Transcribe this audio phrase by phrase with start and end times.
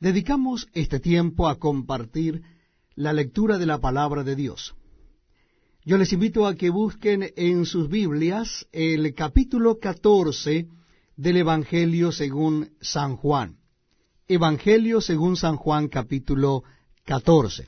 [0.00, 2.42] Dedicamos este tiempo a compartir
[2.94, 4.74] la lectura de la palabra de Dios.
[5.84, 10.68] Yo les invito a que busquen en sus Biblias el capítulo 14
[11.16, 13.58] del Evangelio según San Juan.
[14.26, 16.64] Evangelio según San Juan capítulo
[17.04, 17.66] 14.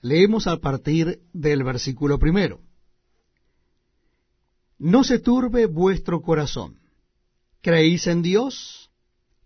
[0.00, 2.60] Leemos a partir del versículo primero.
[4.78, 6.78] No se turbe vuestro corazón.
[7.62, 8.81] ¿Creéis en Dios?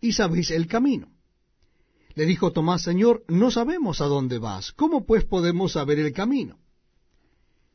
[0.00, 1.08] y sabéis el camino.
[2.14, 6.58] Le dijo Tomás, Señor, no sabemos a dónde vas, ¿cómo pues podemos saber el camino?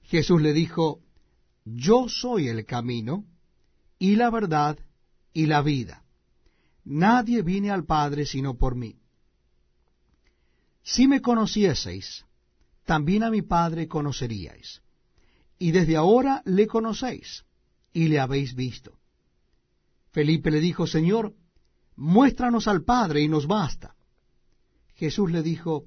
[0.04, 1.00] Jesús le dijo,
[1.64, 3.26] Yo soy el camino,
[4.00, 4.78] y la verdad,
[5.32, 6.04] y la vida.
[6.84, 9.00] Nadie viene al Padre sino por mí.
[10.84, 12.26] Si me conocieseis,
[12.86, 14.82] también a mi Padre conoceríais,
[15.58, 17.46] y desde ahora le conocéis,
[17.94, 19.00] y le habéis visto.
[20.12, 21.34] Felipe le dijo, Señor,
[21.96, 23.96] muéstranos al Padre y nos basta.
[24.96, 25.86] Jesús le dijo,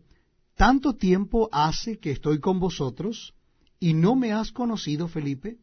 [0.57, 3.35] ¿tanto tiempo hace que estoy con vosotros
[3.79, 5.59] y no me has conocido, Felipe?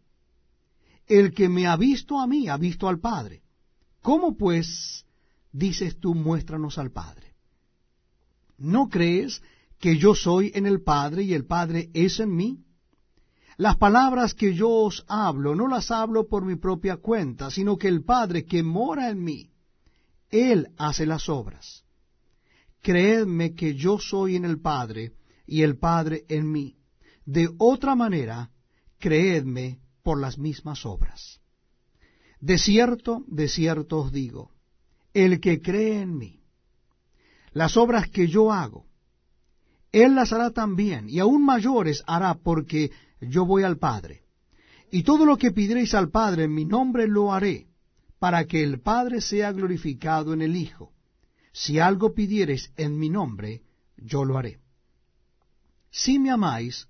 [1.07, 3.41] El que me ha visto a mí ha visto al Padre.
[4.01, 5.05] ¿Cómo pues
[5.51, 7.33] dices tú, muéstranos al Padre?
[8.57, 9.41] ¿No crees
[9.79, 12.63] que yo soy en el Padre y el Padre es en mí?
[13.57, 17.87] Las palabras que yo os hablo no las hablo por mi propia cuenta, sino que
[17.87, 19.52] el Padre que mora en mí,
[20.33, 21.83] Él hace las obras.
[22.81, 25.11] Creedme que yo soy en el Padre
[25.45, 26.75] y el Padre en mí.
[27.23, 28.49] De otra manera,
[28.97, 31.39] creedme por las mismas obras.
[32.39, 34.49] De cierto, de cierto os digo,
[35.13, 36.41] el que cree en mí,
[37.51, 38.87] las obras que yo hago,
[39.91, 44.23] él las hará también, y aún mayores hará, porque yo voy al Padre.
[44.89, 47.67] Y todo lo que pidréis al Padre en mi nombre lo haré,
[48.23, 50.93] para que el Padre sea glorificado en el Hijo.
[51.51, 53.63] Si algo pidiereis en mi nombre,
[53.97, 54.61] yo lo haré.
[55.91, 56.87] Si me amáis,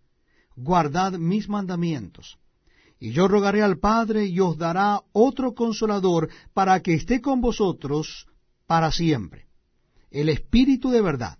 [0.56, 2.38] guardad mis mandamientos.
[3.00, 8.28] Y yo rogaré al Padre y os dará otro consolador para que esté con vosotros
[8.68, 9.48] para siempre,
[10.12, 11.40] el Espíritu de verdad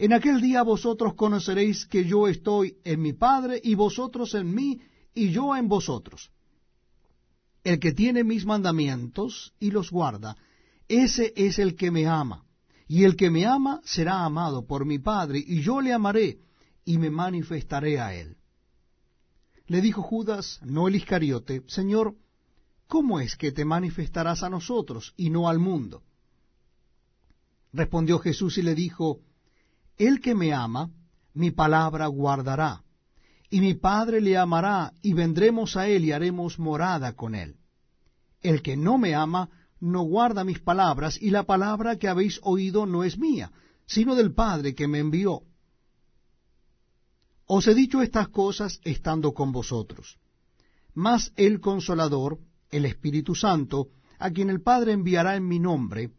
[0.00, 4.80] En aquel día vosotros conoceréis que yo estoy en mi Padre y vosotros en mí
[5.12, 6.30] y yo en vosotros.
[7.64, 10.38] El que tiene mis mandamientos y los guarda,
[10.88, 12.46] ese es el que me ama.
[12.88, 16.38] Y el que me ama será amado por mi Padre, y yo le amaré
[16.86, 18.38] y me manifestaré a él.
[19.66, 22.16] Le dijo Judas, no el Iscariote, Señor,
[22.88, 26.02] ¿cómo es que te manifestarás a nosotros y no al mundo?
[27.74, 29.20] Respondió Jesús y le dijo,
[30.00, 30.90] el que me ama,
[31.34, 32.82] mi palabra guardará,
[33.50, 37.56] y mi Padre le amará, y vendremos a él y haremos morada con él.
[38.40, 42.86] El que no me ama, no guarda mis palabras, y la palabra que habéis oído
[42.86, 43.52] no es mía,
[43.86, 45.42] sino del Padre que me envió.
[47.44, 50.18] Os he dicho estas cosas estando con vosotros.
[50.94, 52.38] Mas el consolador,
[52.70, 53.88] el Espíritu Santo,
[54.18, 56.10] a quien el Padre enviará en mi nombre,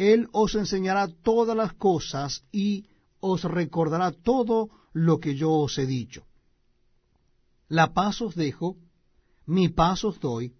[0.00, 2.86] él os enseñará todas las cosas y
[3.20, 6.24] os recordará todo lo que yo os he dicho.
[7.68, 8.78] La paz os dejo,
[9.44, 10.54] mi paz os doy.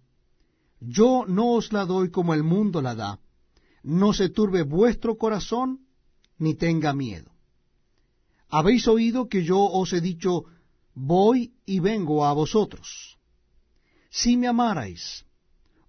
[0.79, 3.19] Yo no os la doy como el mundo la da.
[3.81, 5.87] No se turbe vuestro corazón,
[6.37, 7.31] ni tenga miedo.
[8.47, 10.45] Habéis oído que yo os he dicho,
[10.93, 13.17] voy y vengo a vosotros.
[14.11, 15.25] Si me amarais,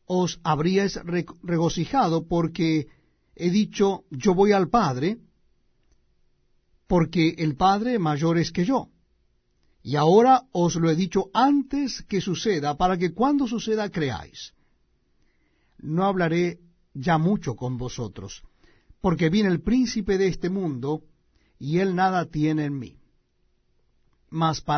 [0.07, 0.99] os habríais
[1.43, 2.87] regocijado porque
[3.35, 5.19] he dicho, yo voy al Padre,
[6.87, 8.89] porque el Padre mayor es que yo.
[9.83, 14.53] Y ahora os lo he dicho antes que suceda, para que cuando suceda creáis.
[15.79, 16.61] No hablaré
[16.95, 18.43] ya mucho con vosotros,
[19.01, 21.03] porque viene el príncipe de este mundo,
[21.59, 23.03] y él nada tiene en mí.
[24.33, 24.71] mas para